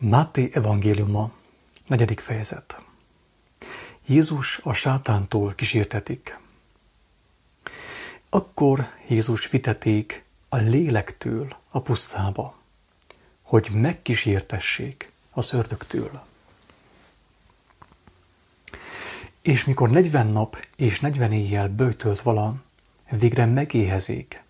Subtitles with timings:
[0.00, 1.32] Máté evangéliuma,
[1.86, 2.80] negyedik fejezet.
[4.06, 6.38] Jézus a sátántól kísértetik.
[8.28, 12.58] Akkor Jézus viteték a lélektől a pusztába,
[13.42, 16.24] hogy megkísértessék az ördögtől.
[19.42, 22.54] És mikor negyven nap és negyven éjjel böjtölt vala,
[23.10, 24.42] végre megéhezik,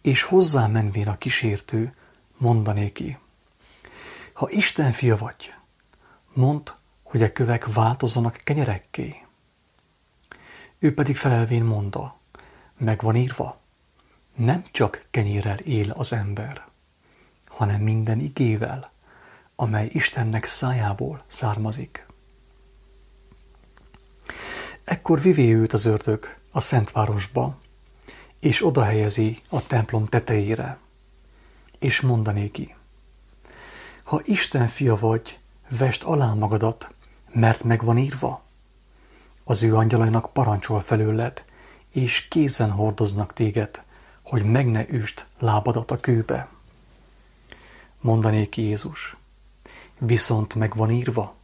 [0.00, 1.94] és hozzá menvén a kísértő,
[2.36, 3.18] mondanéki,
[4.38, 5.54] ha Isten fia vagy,
[6.32, 6.70] mondd,
[7.02, 9.26] hogy a kövek változzanak kenyerekké.
[10.78, 12.18] Ő pedig felelvén mondta,
[12.76, 13.60] meg van írva,
[14.34, 16.68] nem csak kenyérrel él az ember,
[17.46, 18.90] hanem minden igével,
[19.56, 22.06] amely Istennek szájából származik.
[24.84, 27.58] Ekkor vivé őt az ördög a Szentvárosba,
[28.40, 30.78] és oda helyezi a templom tetejére,
[31.78, 32.76] és mondanéki,
[34.08, 36.94] ha Isten fia vagy, vest alá magadat,
[37.32, 38.42] mert meg van írva.
[39.44, 41.44] Az ő angyalainak parancsol felőled,
[41.90, 43.82] és kézen hordoznak téged,
[44.22, 46.48] hogy meg ne üst lábadat a kőbe.
[48.00, 49.16] Mondanék Jézus,
[49.98, 51.34] viszont meg van írva,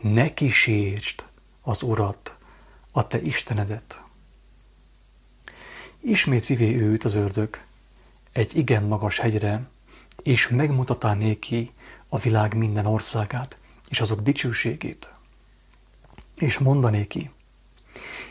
[0.00, 1.24] ne kísértsd
[1.60, 2.36] az Urat,
[2.90, 4.00] a te Istenedet.
[6.00, 7.60] Ismét vivé őt az ördög
[8.32, 9.68] egy igen magas hegyre,
[10.22, 11.72] és megmutatá néki
[12.12, 13.58] a világ minden országát,
[13.88, 15.12] és azok dicsőségét.
[16.36, 17.30] És mondané ki,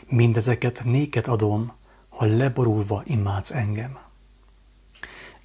[0.06, 1.72] mindezeket néked adom,
[2.08, 3.98] ha leborulva imádsz engem.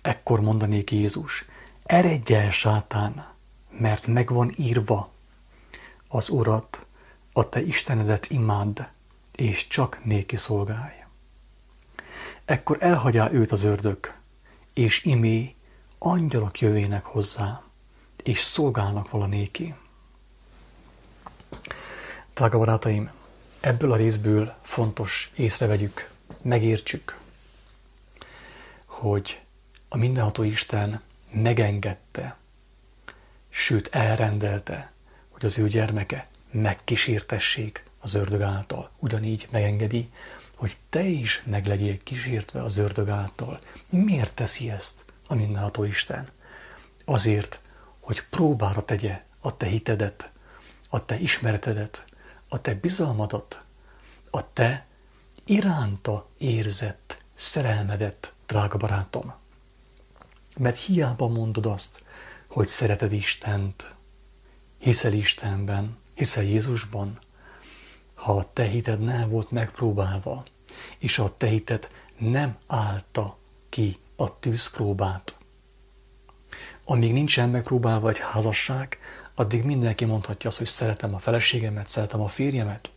[0.01, 1.45] Ekkor mondanék Jézus,
[1.83, 3.33] eredj el, sátán,
[3.79, 5.11] mert megvan írva,
[6.07, 6.85] az Urat,
[7.33, 8.79] a te Istenedet imádd,
[9.31, 11.03] és csak néki szolgálj.
[12.45, 14.13] Ekkor elhagyá őt az ördög,
[14.73, 15.55] és imé
[15.97, 17.64] angyalok jöjjenek hozzá,
[18.25, 19.73] és szolgálnak valanéki.
[22.33, 23.11] Drága barátaim,
[23.59, 26.09] ebből a részből fontos észrevegyük,
[26.41, 27.19] megértsük,
[28.85, 29.41] hogy
[29.89, 32.37] a mindenható Isten megengedte,
[33.49, 34.91] sőt elrendelte,
[35.29, 38.91] hogy az ő gyermeke megkísértessék az ördög által.
[38.99, 40.09] Ugyanígy megengedi,
[40.55, 43.59] hogy te is meg legyél kísértve az ördög által.
[43.89, 46.29] Miért teszi ezt a mindenható Isten?
[47.05, 47.59] Azért,
[48.05, 50.29] hogy próbára tegye a te hitedet,
[50.89, 52.05] a te ismeretedet,
[52.47, 53.63] a te bizalmadat,
[54.29, 54.85] a te
[55.45, 59.33] iránta érzett szerelmedet, drága barátom.
[60.57, 62.03] Mert hiába mondod azt,
[62.47, 63.95] hogy szereted Istent,
[64.77, 67.19] hiszel Istenben, hiszel Jézusban,
[68.13, 70.43] ha a te hited nem volt megpróbálva,
[70.97, 73.37] és a te hited nem állta
[73.69, 75.37] ki a tűzpróbát,
[76.85, 78.99] amíg nincsen megpróbálva egy házasság,
[79.35, 82.91] addig mindenki mondhatja azt, hogy szeretem a feleségemet, szeretem a férjemet.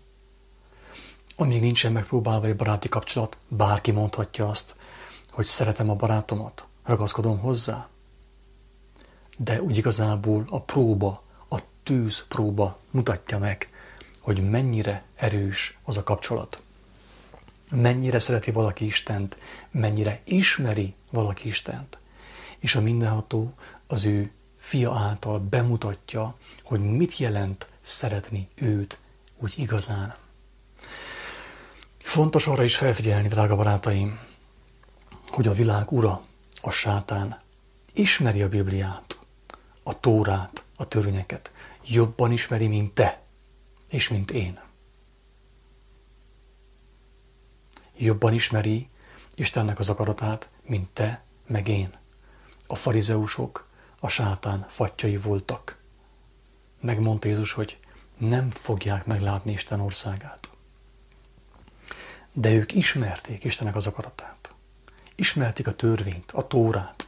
[1.37, 4.76] Amíg nincsen megpróbálva egy baráti kapcsolat, bárki mondhatja azt,
[5.31, 7.88] hogy szeretem a barátomat, ragaszkodom hozzá.
[9.37, 13.69] De úgy igazából a próba, a tűz próba mutatja meg,
[14.20, 16.60] hogy mennyire erős az a kapcsolat.
[17.70, 19.37] Mennyire szereti valaki Istent,
[19.70, 21.99] mennyire ismeri valaki Istent.
[22.59, 23.53] És a mindenható
[23.88, 28.99] az ő fia által bemutatja, hogy mit jelent szeretni őt
[29.37, 30.16] úgy igazán.
[31.99, 34.19] Fontos arra is felfigyelni, drága barátaim,
[35.28, 36.22] hogy a világ ura,
[36.62, 37.41] a sátán
[37.93, 39.19] ismeri a Bibliát,
[39.82, 41.53] a Tórát, a törvényeket,
[41.84, 43.22] jobban ismeri, mint te,
[43.91, 44.60] és mint én.
[47.97, 48.88] Jobban ismeri
[49.34, 51.97] Istennek az akaratát, mint te, meg én.
[52.66, 53.68] A farizeusok
[54.00, 55.78] a sátán fattyai voltak.
[56.81, 57.78] Megmondta Jézus, hogy
[58.16, 60.48] nem fogják meglátni Isten országát.
[62.32, 64.54] De ők ismerték Istennek az akaratát.
[65.14, 67.06] Ismerték a törvényt, a tórát.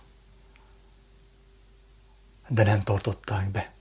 [2.49, 3.73] De nem tartották be.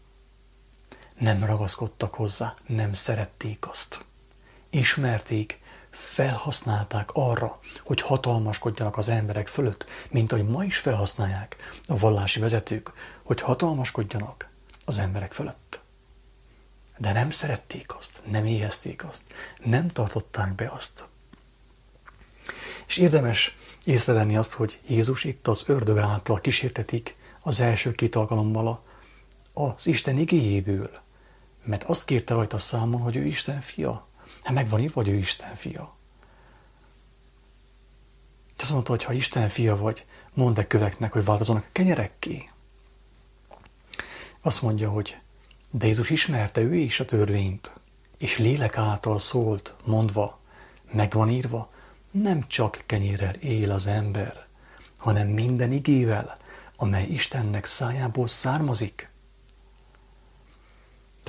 [1.18, 4.06] Nem ragaszkodtak hozzá, nem szerették azt.
[4.70, 5.59] Ismerték,
[5.92, 11.56] felhasználták arra, hogy hatalmaskodjanak az emberek fölött, mint ahogy ma is felhasználják
[11.88, 12.92] a vallási vezetők,
[13.24, 14.50] hogy hatalmaskodjanak
[14.86, 15.80] az emberek fölött.
[16.98, 19.24] De nem szerették azt, nem éhezték azt,
[19.64, 21.08] nem tartották be azt.
[22.88, 28.84] És érdemes észrevenni azt, hogy Jézus itt az ördög által kísértetik az első két alkalommal
[29.54, 30.90] az Isten igéjéből,
[31.64, 34.08] mert azt kérte rajta számon, hogy ő Isten fia.
[34.50, 35.96] Hát megvan írva, hogy ő Isten fia.
[38.56, 42.50] És azt mondta, hogy ha Isten fia vagy, mondd a köveknek, hogy változanak a kenyerekké.
[44.42, 45.18] Azt mondja, hogy
[45.70, 47.74] de Jézus ismerte ő is a törvényt,
[48.18, 50.40] és lélek által szólt, mondva,
[50.92, 51.72] megvan írva,
[52.12, 54.48] nem csak kenyérrel él az ember,
[54.98, 56.38] hanem minden igével,
[56.76, 59.10] amely Istennek szájából származik.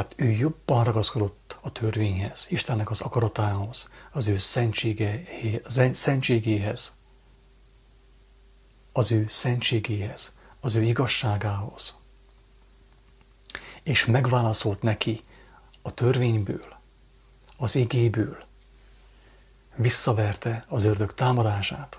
[0.00, 5.78] Tehát ő jobban ragaszkodott a törvényhez, Istennek az akaratához, az ő szentségéhez,
[8.92, 12.00] az ő szentségéhez, az ő igazságához.
[13.82, 15.22] És megválaszolt neki
[15.82, 16.76] a törvényből,
[17.56, 18.44] az igéből,
[19.74, 21.98] visszaverte az ördög támadását.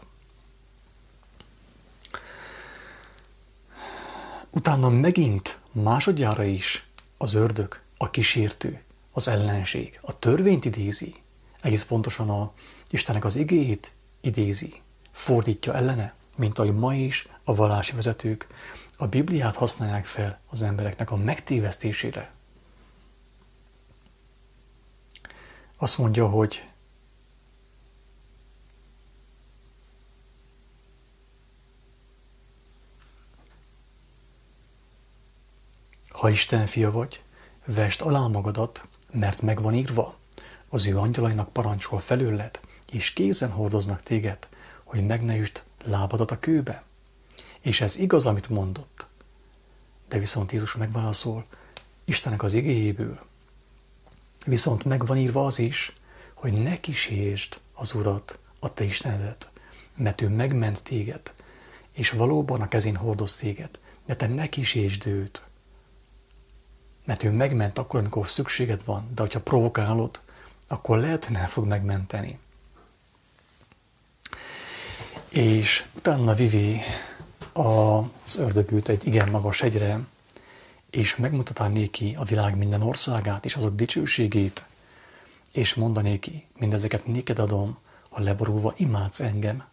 [4.50, 6.88] Utána megint másodjára is
[7.18, 8.82] az ördög, a kísértő,
[9.12, 11.16] az ellenség, a törvényt idézi,
[11.62, 12.54] egész pontosan a
[12.90, 14.82] Istennek az igéjét idézi,
[15.12, 18.48] fordítja ellene, mint ahogy ma is a vallási vezetők
[18.98, 22.32] a Bibliát használják fel az embereknek a megtévesztésére.
[25.78, 26.66] Azt mondja, hogy
[36.10, 37.22] Ha Isten fia vagy,
[37.66, 40.18] vest alá magadat, mert megvan írva,
[40.70, 42.60] az ő angyalainak parancsol felőled,
[42.92, 44.48] és kézen hordoznak téged,
[44.84, 46.84] hogy meg ne üst lábadat a kőbe.
[47.60, 49.06] És ez igaz, amit mondott.
[50.08, 51.46] De viszont Jézus megválaszol
[52.06, 53.20] Istennek az igéjéből.
[54.46, 55.96] Viszont megvan írva az is,
[56.34, 59.52] hogy ne kísértsd az Urat, a te Istenedet,
[59.96, 61.34] mert ő megment téged,
[61.92, 65.46] és valóban a kezén hordoz téged, de te ne kísértsd őt,
[67.12, 70.20] mert ő megment akkor, amikor szükséged van, de hogyha provokálod,
[70.68, 72.40] akkor lehet, hogy nem fog megmenteni.
[75.30, 76.82] És utána Vivi
[77.54, 80.00] az ördögült egy igen magas hegyre,
[80.90, 84.66] és megmutatá néki a világ minden országát és azok dicsőségét,
[85.52, 87.78] és mondanéki, mindezeket néked adom,
[88.10, 89.64] ha leborulva imádsz engem.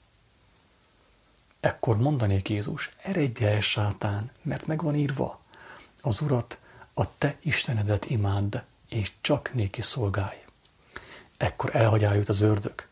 [1.61, 5.41] Ekkor mondanék Jézus, eredj el, sátán, mert megvan írva,
[6.01, 6.59] az Urat
[6.99, 8.57] a te Istenedet imádd,
[8.89, 10.45] és csak néki szolgálj.
[11.37, 12.87] Ekkor elhagyál őt az ördög,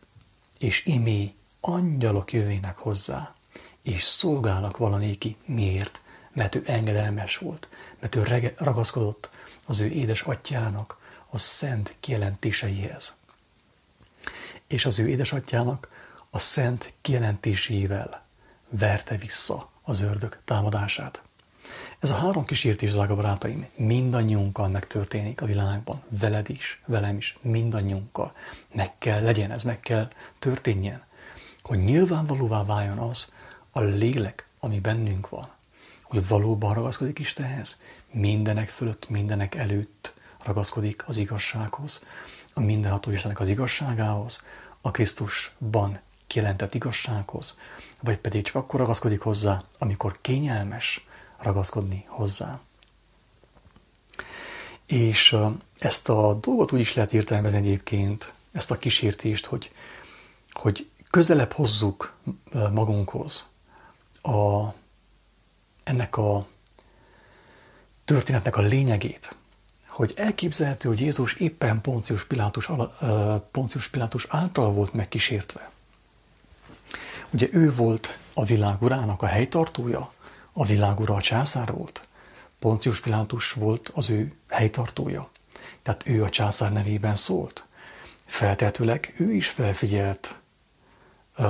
[0.58, 3.34] és imé angyalok jövének hozzá,
[3.82, 5.36] és szolgálnak valanéki.
[5.44, 6.00] Miért?
[6.32, 7.68] Mert ő engedelmes volt,
[7.98, 9.30] mert ő ragaszkodott
[9.66, 10.98] az ő édes atyának
[11.30, 13.18] a szent kijelentéseihez.
[14.66, 15.88] És az ő édesatyának
[16.30, 18.24] a szent kijelentésével
[18.68, 21.25] verte vissza az ördög támadását.
[22.06, 28.32] Ez a három kísértés, drága barátaim, mindannyiunkkal megtörténik a világban, veled is, velem is, mindannyiunkkal.
[28.74, 30.08] Meg kell legyen, ez meg kell
[30.38, 31.02] történjen,
[31.62, 33.32] hogy nyilvánvalóvá váljon az
[33.70, 35.48] a lélek, ami bennünk van,
[36.02, 37.80] hogy valóban ragaszkodik Istenhez,
[38.10, 40.14] mindenek fölött, mindenek előtt
[40.44, 42.06] ragaszkodik az igazsághoz,
[42.52, 44.44] a mindenható Istennek az igazságához,
[44.80, 47.60] a Krisztusban kijelentett igazsághoz,
[48.00, 51.05] vagy pedig csak akkor ragaszkodik hozzá, amikor kényelmes,
[51.38, 52.60] ragaszkodni hozzá.
[54.86, 55.36] És
[55.78, 59.72] ezt a dolgot úgy is lehet értelmezni egyébként, ezt a kísértést, hogy,
[60.52, 62.14] hogy közelebb hozzuk
[62.72, 63.50] magunkhoz
[64.22, 64.66] a,
[65.84, 66.46] ennek a
[68.04, 69.34] történetnek a lényegét,
[69.88, 72.70] hogy elképzelhető, hogy Jézus éppen Poncius Pilátus,
[73.50, 75.70] Poncius Pilátus által volt megkísértve.
[77.30, 80.12] Ugye ő volt a világ urának a helytartója,
[80.58, 82.08] a világ ura a császár volt.
[82.58, 85.30] Poncius Pilátus volt az ő helytartója.
[85.82, 87.64] Tehát ő a császár nevében szólt.
[88.24, 90.34] Feltetőleg ő is felfigyelt
[91.38, 91.46] uh,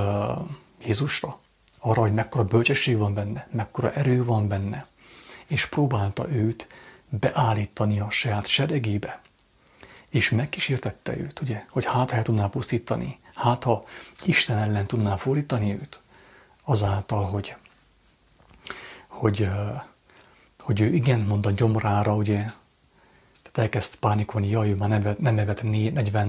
[0.84, 1.38] Jézusra,
[1.78, 4.84] arra, hogy mekkora bölcsesség van benne, mekkora erő van benne,
[5.46, 6.66] és próbálta őt
[7.08, 9.20] beállítani a saját seregébe.
[10.08, 13.84] És megkísértette őt, ugye, hogy hát el tudná pusztítani, hát ha
[14.24, 16.00] Isten ellen tudná fordítani őt,
[16.64, 17.56] azáltal, hogy
[19.16, 19.48] hogy,
[20.60, 22.36] hogy ő igen mond a gyomrára, ugye,
[23.42, 26.28] tehát elkezd pánikolni, jaj, ő már nem, nem evett 40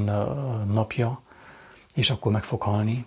[0.74, 1.22] napja,
[1.94, 3.06] és akkor meg fog halni.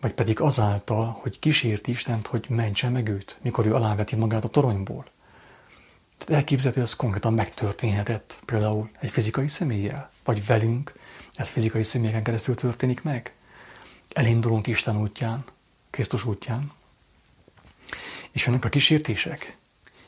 [0.00, 4.48] Vagy pedig azáltal, hogy kísért Istent, hogy mentse meg őt, mikor ő aláveti magát a
[4.48, 5.04] toronyból.
[6.18, 10.92] Tehát elképzelhető, hogy ez konkrétan megtörténhetett például egy fizikai személlyel, vagy velünk,
[11.34, 13.34] ez fizikai személyeken keresztül történik meg.
[14.12, 15.44] Elindulunk Isten útján,
[15.90, 16.72] Krisztus útján,
[18.36, 19.56] és jönnek a kísértések.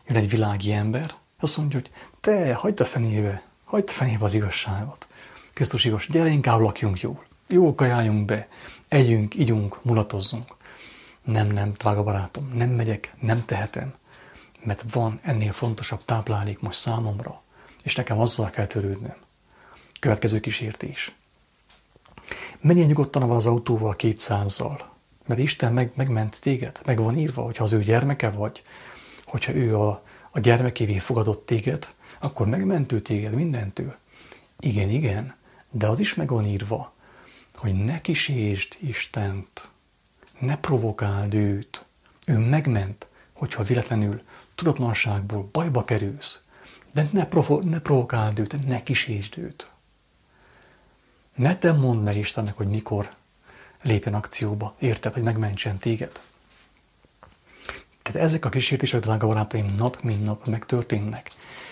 [0.07, 4.35] Jön egy világi ember, azt mondja, hogy te, hagyd a fenébe, hagyd a fenébe az
[4.35, 5.07] igazságot.
[5.53, 8.49] Krisztus igaz, gyere inkább lakjunk jól, jól kajáljunk be,
[8.89, 10.57] együnk, ígyunk, mulatozzunk.
[11.23, 13.95] Nem, nem, drága barátom, nem megyek, nem tehetem,
[14.63, 17.43] mert van ennél fontosabb táplálék most számomra,
[17.83, 19.17] és nekem azzal kell törődnöm.
[20.01, 21.15] Következő kísértés.
[22.61, 24.97] Menjél nyugodtan van az autóval kétszázzal,
[25.29, 28.63] mert Isten meg, megment téged, meg van írva, hogyha az ő gyermeke vagy,
[29.25, 33.97] hogyha ő a, a gyermekévé fogadott téged, akkor megmentő téged mindentől.
[34.61, 35.35] Igen, igen,
[35.71, 36.95] de az is meg van írva,
[37.55, 39.71] hogy ne kísértsd Istent,
[40.39, 41.85] ne provokáld őt.
[42.27, 44.23] Ő megment, hogyha véletlenül
[44.55, 46.45] tudatlanságból bajba kerülsz,
[46.93, 49.71] de ne, provo- ne provokáld őt, ne kísértsd őt.
[51.35, 53.17] Ne te mondd meg Istennek, hogy mikor
[53.83, 56.21] lépjen akcióba, érted, hogy megmentsen téged.
[58.03, 61.31] Tehát ezek a kísértések, drága barátaim, nap mint nap megtörténnek.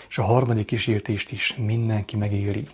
[0.09, 2.69] És a harmadik kísértést is mindenki megéli,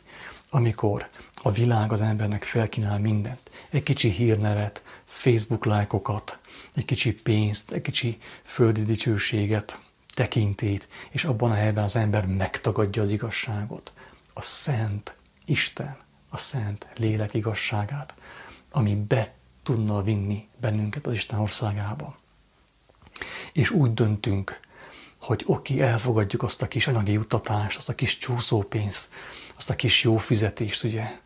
[0.49, 3.49] amikor a világ az embernek felkínál mindent.
[3.69, 6.39] Egy kicsi hírnevet, Facebook lájkokat,
[6.75, 9.79] egy kicsi pénzt, egy kicsi földi dicsőséget,
[10.13, 13.93] tekintét, és abban a helyben az ember megtagadja az igazságot.
[14.33, 15.13] A szent
[15.45, 15.97] Isten,
[16.29, 18.13] a szent lélek igazságát,
[18.75, 22.17] ami be tudna vinni bennünket az Isten országába.
[23.53, 24.59] És úgy döntünk,
[25.17, 29.09] hogy oké, elfogadjuk azt a kis anyagi juttatást, azt a kis csúszópénzt,
[29.55, 31.19] azt a kis jó fizetést, ugye,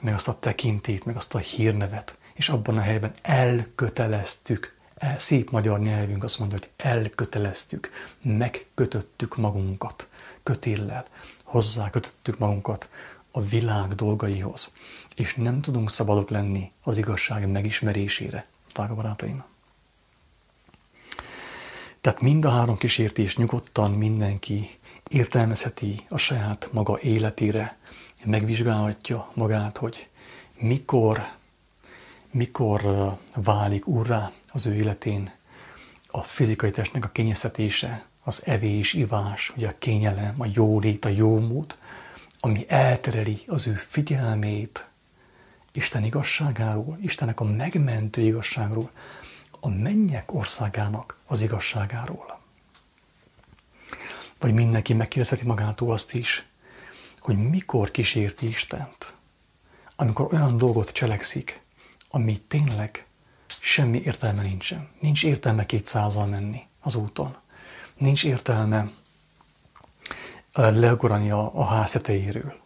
[0.00, 5.50] meg azt a tekintét, meg azt a hírnevet, és abban a helyben elköteleztük, el, szép
[5.50, 7.90] magyar nyelvünk azt mondja, hogy elköteleztük,
[8.22, 10.08] megkötöttük magunkat
[10.42, 11.06] kötéllel,
[11.42, 12.88] hozzákötöttük magunkat
[13.30, 14.74] a világ dolgaihoz,
[15.16, 19.44] és nem tudunk szabadok lenni az igazság megismerésére, drága barátaim.
[22.00, 27.76] Tehát mind a három kísértés nyugodtan mindenki értelmezheti a saját maga életére,
[28.24, 30.08] megvizsgálhatja magát, hogy
[30.58, 31.28] mikor,
[32.30, 32.82] mikor
[33.34, 35.32] válik urrá az ő életén
[36.06, 41.76] a fizikai testnek a kényeztetése, az evés, ivás, ugye a kényelem, a jólét, a jómód,
[42.40, 44.86] ami eltereli az ő figyelmét
[45.76, 48.90] Isten igazságáról, Istennek a megmentő igazságról,
[49.60, 52.40] a mennyek országának az igazságáról.
[54.38, 56.46] Vagy mindenki megkérdezheti magától azt is,
[57.20, 59.14] hogy mikor kísérti Istent,
[59.96, 61.60] amikor olyan dolgot cselekszik,
[62.08, 63.06] ami tényleg
[63.60, 64.88] semmi értelme nincsen.
[65.00, 67.36] Nincs értelme kétszázal menni az úton.
[67.94, 68.90] Nincs értelme
[70.52, 72.56] leugorani a, a ház tetejéről.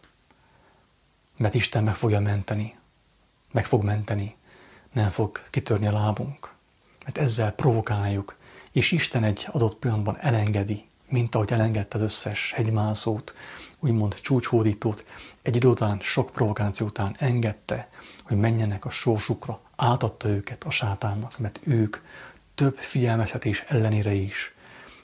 [1.37, 2.79] Mert Isten meg fogja menteni.
[3.51, 4.35] Meg fog menteni.
[4.91, 6.53] Nem fog kitörni a lábunk.
[7.03, 8.35] Mert ezzel provokáljuk,
[8.71, 13.35] és Isten egy adott pillanatban elengedi, mint ahogy elengedte az összes hegymászót,
[13.79, 15.05] úgymond csúcshódítót,
[15.41, 17.89] egy idő után, sok provokáció után engedte,
[18.23, 21.97] hogy menjenek a sorsukra, átadta őket a sátánnak, mert ők
[22.55, 24.53] több figyelmezhetés ellenére is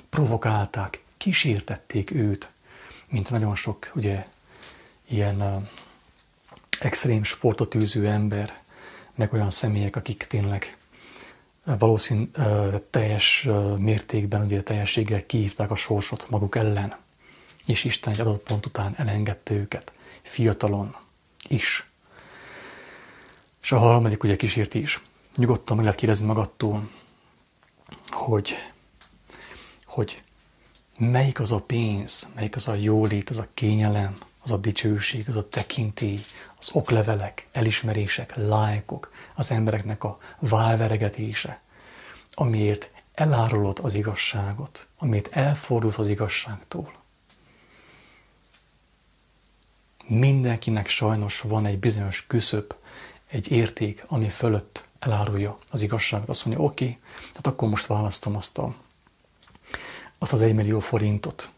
[0.10, 2.50] provokálták, kísértették őt,
[3.10, 4.28] mint nagyon sok ugye
[5.08, 5.70] ilyen
[6.80, 8.62] extrém sportot űző ember,
[9.16, 10.78] meg olyan személyek, akik tényleg
[11.64, 16.96] valószín uh, teljes uh, mértékben, ugye teljességgel kiívták a sorsot maguk ellen,
[17.66, 19.92] és Isten egy adott pont után elengedte őket,
[20.22, 20.96] fiatalon
[21.48, 21.90] is.
[23.62, 25.02] És a harmadik ugye kísértés.
[25.36, 26.90] Nyugodtan meg lehet kérdezni magadtól,
[28.10, 28.54] hogy,
[29.86, 30.22] hogy
[30.98, 34.16] melyik az a pénz, melyik az a jólét, az a kényelem,
[34.48, 36.20] az a dicsőség, az a tekintély,
[36.60, 41.62] az oklevelek, elismerések, lájkok, az embereknek a válveregetése,
[42.34, 46.94] amiért elárulod az igazságot, amiért elfordulsz az igazságtól.
[50.06, 52.76] Mindenkinek sajnos van egy bizonyos küszöb,
[53.28, 56.30] egy érték, ami fölött elárulja az igazságot.
[56.30, 57.00] Azt mondja, oké, okay,
[57.30, 58.76] tehát akkor most választom azt, a,
[60.18, 61.50] azt az egymillió forintot,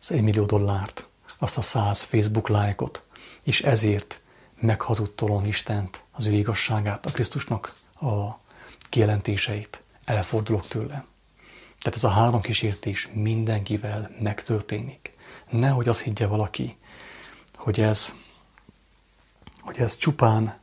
[0.00, 1.07] az egymillió dollárt,
[1.38, 3.02] azt a száz Facebook lájkot,
[3.42, 4.20] és ezért
[4.60, 8.38] meghazudtolom Istent, az ő igazságát, a Krisztusnak a
[8.88, 11.04] kijelentéseit, elfordulok tőle.
[11.78, 15.16] Tehát ez a három kísértés mindenkivel megtörténik.
[15.50, 16.76] Nehogy azt higgye valaki,
[17.56, 18.14] hogy ez,
[19.60, 20.58] hogy ez csupán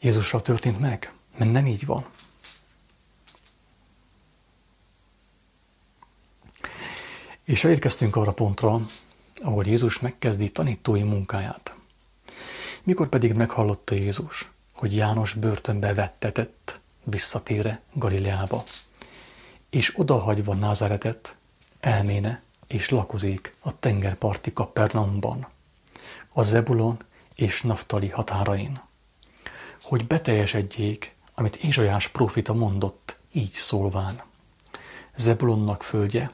[0.00, 2.06] Jézussal történt meg, mert nem így van.
[7.44, 8.86] És érkeztünk arra pontra,
[9.40, 11.74] ahol Jézus megkezdi tanítói munkáját.
[12.82, 18.62] Mikor pedig meghallotta Jézus, hogy János börtönbe vettetett, visszatére Galileába,
[19.70, 21.36] és odahagyva Názáretet,
[21.80, 25.46] elméne és lakozik a tengerparti Kapernaumban,
[26.32, 26.96] a Zebulon
[27.34, 28.84] és Naftali határain
[29.86, 34.22] hogy beteljesedjék, amit Ézsajás profita mondott, így szólván.
[35.16, 36.32] Zebulonnak földje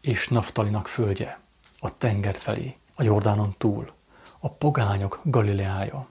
[0.00, 1.40] és Naftalinak földje,
[1.84, 3.92] a tenger felé, a Jordánon túl,
[4.38, 6.08] a pogányok Galileája.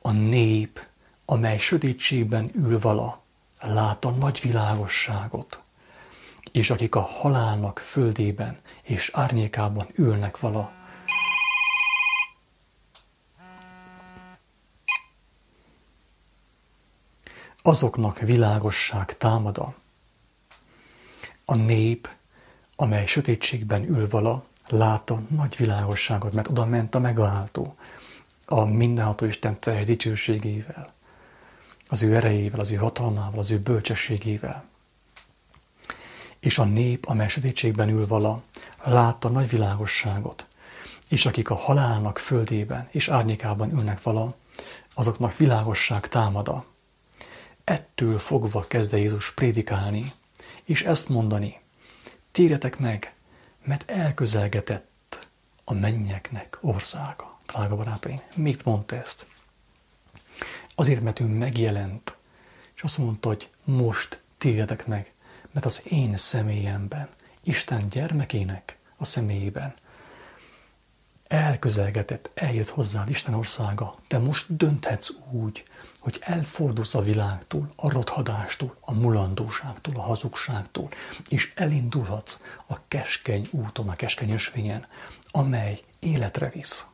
[0.00, 0.86] A nép,
[1.24, 3.22] amely sötétségben ül vala,
[3.60, 5.60] lát a nagy világosságot,
[6.52, 10.70] és akik a halálnak földében és árnyékában ülnek vala,
[17.62, 19.74] azoknak világosság támada.
[21.44, 22.08] A nép,
[22.76, 27.76] amely sötétségben ül vala, látta nagy világosságot, mert oda ment a megváltó,
[28.44, 30.92] a mindenható Isten teljes dicsőségével,
[31.88, 34.64] az ő erejével, az ő hatalmával, az ő bölcsességével.
[36.40, 38.42] És a nép, amely sötétségben ül vala,
[38.84, 40.46] látta nagy világosságot,
[41.08, 44.34] és akik a halálnak földében és árnyékában ülnek vala,
[44.94, 46.64] azoknak világosság támada.
[47.64, 50.12] Ettől fogva kezdte Jézus prédikálni,
[50.64, 51.61] és ezt mondani,
[52.32, 53.14] térjetek meg,
[53.64, 55.28] mert elközelgetett
[55.64, 57.38] a mennyeknek országa.
[57.46, 59.26] Drága barátaim, mit mondta ezt?
[60.74, 62.16] Azért, mert ő megjelent,
[62.74, 65.12] és azt mondta, hogy most térjetek meg,
[65.50, 67.08] mert az én személyemben,
[67.42, 69.74] Isten gyermekének a személyében
[71.32, 75.64] elközelgetett, eljött hozzád Isten országa, de most dönthetsz úgy,
[75.98, 80.88] hogy elfordulsz a világtól, a rothadástól, a mulandóságtól, a hazugságtól,
[81.28, 84.86] és elindulhatsz a keskeny úton, a keskeny ösvényen,
[85.30, 86.86] amely életre visz.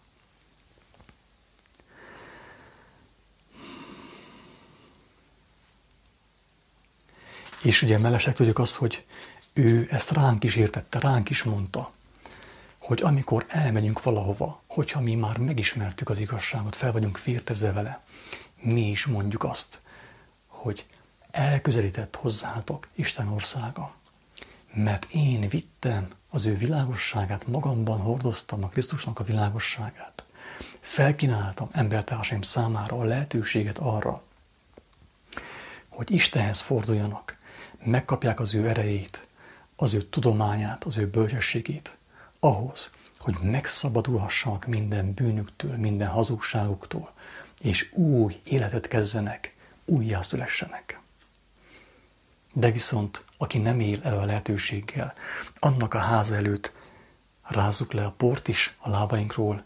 [7.62, 9.04] És ugye mellesleg tudjuk azt, hogy
[9.52, 11.92] ő ezt ránk is értette, ránk is mondta,
[12.88, 18.00] hogy amikor elmegyünk valahova, hogyha mi már megismertük az igazságot, fel vagyunk vértezve vele,
[18.60, 19.80] mi is mondjuk azt,
[20.46, 20.86] hogy
[21.30, 23.94] elközelített hozzátok Isten országa,
[24.74, 30.24] mert én vittem az ő világosságát, magamban hordoztam a Krisztusnak a világosságát.
[30.80, 34.22] Felkínáltam embertársaim számára a lehetőséget arra,
[35.88, 37.36] hogy Istenhez forduljanak,
[37.84, 39.26] megkapják az ő erejét,
[39.76, 41.97] az ő tudományát, az ő bölcsességét,
[42.40, 47.12] ahhoz, hogy megszabadulhassanak minden bűnüktől, minden hazugságuktól,
[47.60, 51.00] és új életet kezdenek, újjászülessenek.
[52.52, 55.14] De viszont, aki nem él el a lehetőséggel,
[55.54, 56.72] annak a háza előtt
[57.42, 59.64] rázzuk le a port is a lábainkról,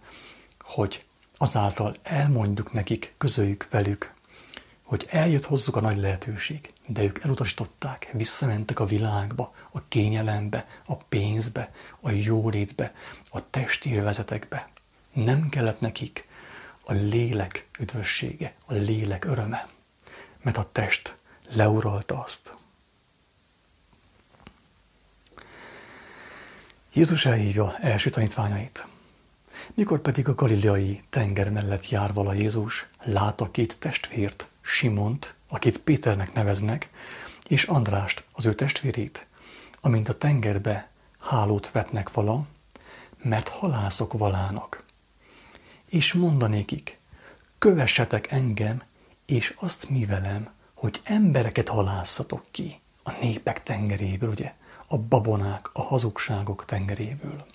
[0.61, 1.05] hogy
[1.37, 4.15] azáltal elmondjuk nekik, közöljük velük,
[4.93, 10.95] hogy eljött hozzuk a nagy lehetőség, de ők elutasították, visszamentek a világba, a kényelembe, a
[10.95, 12.95] pénzbe, a jólétbe,
[13.31, 14.69] a testi élvezetekbe.
[15.13, 16.27] Nem kellett nekik
[16.85, 19.69] a lélek üdvössége, a lélek öröme,
[20.43, 21.17] mert a test
[21.49, 22.55] leuralta azt.
[26.93, 28.87] Jézus elhívja első tanítványait.
[29.75, 35.79] Mikor pedig a galileai tenger mellett jár vala Jézus, lát a két testvért, Simont, akit
[35.79, 36.89] Péternek neveznek,
[37.49, 39.27] és Andrást, az ő testvérét,
[39.81, 42.47] amint a tengerbe hálót vetnek vala,
[43.23, 44.85] mert halászok valának.
[45.87, 46.99] És mondanékik,
[47.59, 48.83] kövessetek engem,
[49.27, 54.55] és azt mi velem, hogy embereket halászatok ki a népek tengeréből, ugye,
[54.87, 57.47] a babonák, a hazugságok tengeréből.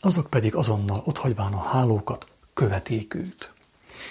[0.00, 3.52] Azok pedig azonnal otthagyván a hálókat követék őt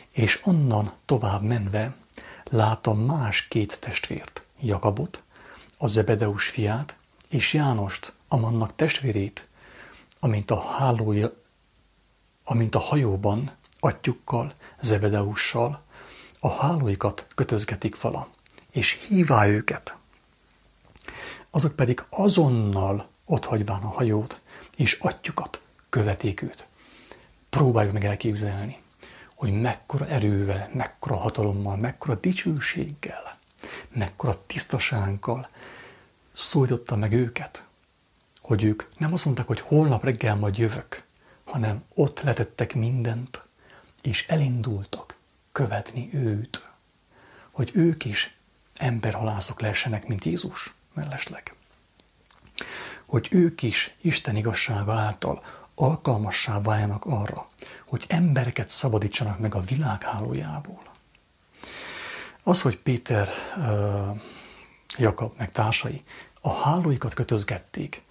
[0.09, 1.95] és onnan tovább menve
[2.49, 5.21] látta más két testvért, Jakabot,
[5.77, 6.95] a Zebedeus fiát,
[7.29, 9.47] és Jánost, Amannak testvérét,
[10.19, 11.33] amint a, hálója,
[12.43, 15.81] amint a hajóban, atyukkal, Zebedeussal,
[16.39, 18.27] a hálóikat kötözgetik vala,
[18.71, 19.97] és hívá őket.
[21.49, 24.41] Azok pedig azonnal otthagyván a hajót,
[24.75, 26.67] és atyukat követik őt.
[27.49, 28.77] Próbáljuk meg elképzelni
[29.39, 33.37] hogy mekkora erővel, mekkora hatalommal, mekkora dicsőséggel,
[33.89, 35.49] mekkora tisztasággal
[36.33, 37.63] szólította meg őket,
[38.41, 41.03] hogy ők nem azt mondták, hogy holnap reggel majd jövök,
[41.43, 43.43] hanem ott letettek mindent,
[44.01, 45.15] és elindultak
[45.51, 46.69] követni őt,
[47.51, 48.37] hogy ők is
[48.77, 51.55] emberhalászok lehessenek, mint Jézus mellesleg.
[53.05, 55.43] Hogy ők is Isten igazsága által
[55.79, 57.47] alkalmassá váljanak arra,
[57.85, 60.81] hogy embereket szabadítsanak meg a világhálójából.
[62.43, 63.29] Az, hogy Péter,
[64.97, 66.03] Jakab meg társai
[66.41, 68.03] a hálóikat kötözgették,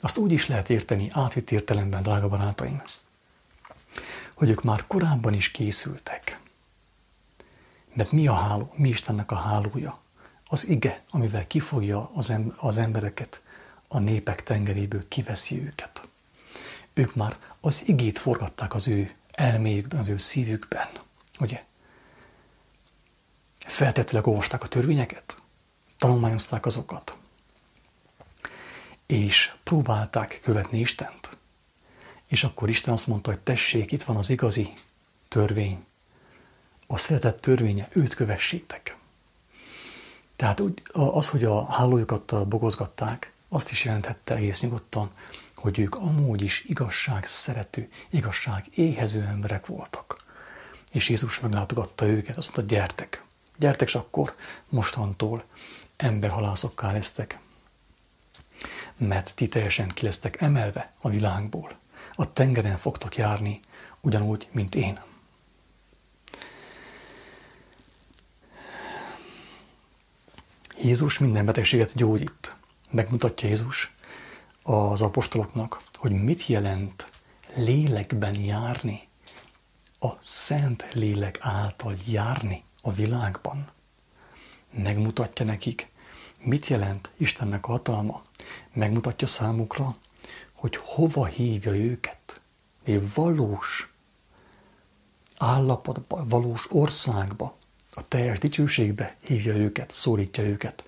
[0.00, 2.82] azt úgy is lehet érteni átvitt értelemben, drága barátaim,
[4.34, 6.40] hogy ők már korábban is készültek.
[7.92, 8.72] Mert mi a háló?
[8.76, 9.98] Mi Istennek a hálója?
[10.48, 13.42] az ige, amivel kifogja az, em- az embereket
[13.88, 16.08] a népek tengeréből, kiveszi őket.
[16.98, 20.88] Ők már az igét forgatták az ő elméjükben, az ő szívükben,
[21.40, 21.64] ugye?
[23.58, 25.42] Feltetőleg olvasták a törvényeket,
[25.98, 27.16] tanulmányozták azokat,
[29.06, 31.36] és próbálták követni Istent.
[32.26, 34.72] És akkor Isten azt mondta, hogy tessék, itt van az igazi
[35.28, 35.84] törvény,
[36.86, 38.96] a szeretett törvénye, őt kövessétek.
[40.36, 45.10] Tehát az, hogy a hálójukat bogozgatták, azt is jelenthette egész nyugodtan,
[45.66, 50.16] hogy ők amúgy is igazság szerető, igazság éhező emberek voltak.
[50.92, 53.22] És Jézus meglátogatta őket, azt mondta, gyertek,
[53.56, 54.34] gyertek, és akkor
[54.68, 55.44] mostantól
[55.96, 57.38] emberhalászokká lesztek.
[58.96, 61.78] Mert ti teljesen ki lesztek emelve a világból.
[62.14, 63.60] A tengeren fogtok járni,
[64.00, 65.00] ugyanúgy, mint én.
[70.82, 72.54] Jézus minden betegséget gyógyít.
[72.90, 73.95] Megmutatja Jézus
[74.66, 77.10] az apostoloknak, hogy mit jelent
[77.54, 79.08] lélekben járni,
[80.00, 83.68] a Szent Lélek által járni a világban.
[84.70, 85.88] Megmutatja nekik,
[86.38, 88.22] mit jelent Istennek hatalma.
[88.72, 89.96] Megmutatja számukra,
[90.52, 92.40] hogy hova hívja őket.
[92.84, 93.92] Egy valós
[95.38, 97.56] állapotba, valós országba,
[97.94, 100.84] a teljes dicsőségbe hívja őket, szólítja őket,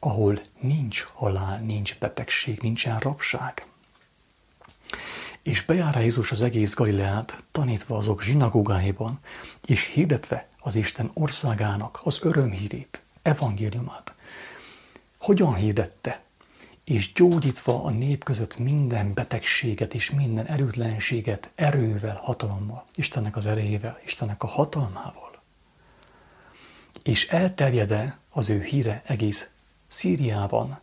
[0.00, 3.66] ahol nincs halál, nincs betegség, nincsen rabság.
[5.42, 9.18] És bejár Jézus az egész Galileát, tanítva azok zsinagógáiban,
[9.64, 14.14] és hirdetve az Isten országának az örömhírét, evangéliumát.
[15.18, 16.22] Hogyan hirdette?
[16.84, 24.00] És gyógyítva a nép között minden betegséget és minden erőtlenséget erővel, hatalommal, Istennek az erejével,
[24.04, 25.30] Istennek a hatalmával
[27.02, 29.50] és elterjede az ő híre egész
[29.90, 30.80] Szíriában,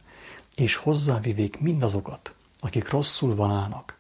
[0.56, 3.98] és hozzávivék mindazokat, akik rosszul van állnak,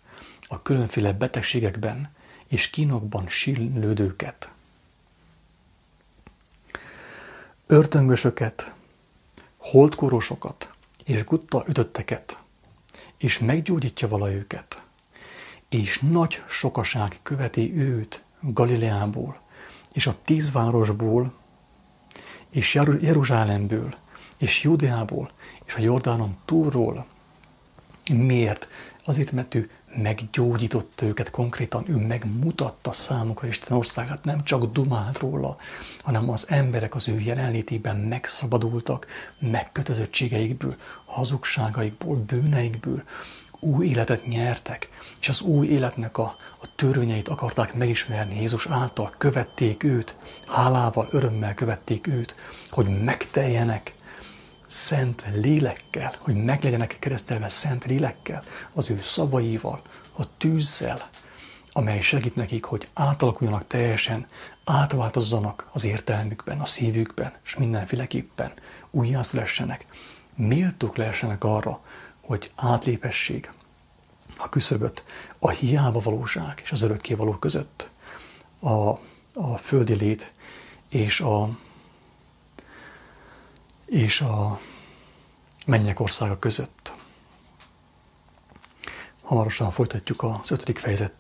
[0.47, 2.15] a különféle betegségekben
[2.47, 4.51] és kínokban sillődőket.
[7.67, 8.73] Örtöngösöket,
[9.57, 12.39] holdkorosokat és gutta ütötteket,
[13.17, 14.81] és meggyógyítja vala őket,
[15.69, 19.39] és nagy sokaság követi őt Galileából,
[19.91, 21.33] és a tíz városból,
[22.49, 23.95] és Jeruzsálemből,
[24.37, 25.31] és Judeából,
[25.65, 27.05] és a Jordánon túlról.
[28.09, 28.67] Miért?
[29.05, 35.57] Azért, mert ő meggyógyította őket konkrétan, ő megmutatta számukra Isten országát, nem csak dumált róla,
[36.03, 39.07] hanem az emberek az ő jelenlétében megszabadultak
[39.39, 43.03] megkötözöttségeikből, hazugságaikból, bűneikből,
[43.59, 44.89] új életet nyertek,
[45.21, 50.15] és az új életnek a, a törvényeit akarták megismerni Jézus által, követték őt,
[50.47, 52.35] hálával, örömmel követték őt,
[52.69, 53.93] hogy megteljenek
[54.67, 59.81] szent lélekkel, hogy meglegyenek keresztelve szent lélekkel, az ő szavaival,
[60.17, 61.09] a tűzzel,
[61.71, 64.27] amely segít nekik, hogy átalakuljanak teljesen,
[64.63, 68.51] átváltozzanak az értelmükben, a szívükben, és mindenféleképpen
[68.91, 69.85] újjászülessenek,
[70.35, 71.81] méltók lehessenek arra,
[72.21, 73.51] hogy átlépessék
[74.37, 75.03] a küszöböt
[75.39, 77.89] a hiába valóság és az örökké való között,
[78.59, 78.89] a,
[79.33, 80.31] a földi lét
[80.89, 81.57] és a,
[83.87, 84.59] és a
[85.65, 86.93] mennyek országa között.
[89.23, 91.17] Hamarosan folytatjuk az ötödik fejezettel.